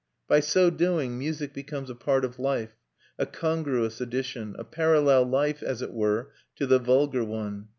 [0.27, 2.71] By so doing music becomes a part of life,
[3.19, 7.67] a congruous addition, a parallel life, as it were, to the vulgar one.